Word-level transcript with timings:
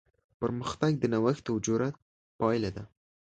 پرمختګ 0.41 0.91
د 0.99 1.03
نوښت 1.13 1.45
او 1.51 1.55
جرات 1.65 1.95
پایله 2.39 2.69
ده. 2.75 2.83